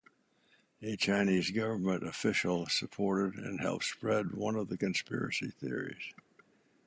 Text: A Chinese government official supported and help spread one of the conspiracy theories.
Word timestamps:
A 0.81 0.95
Chinese 0.97 1.51
government 1.51 2.01
official 2.07 2.65
supported 2.65 3.35
and 3.35 3.61
help 3.61 3.83
spread 3.83 4.31
one 4.33 4.55
of 4.55 4.67
the 4.67 4.75
conspiracy 4.75 5.51
theories. 5.51 6.15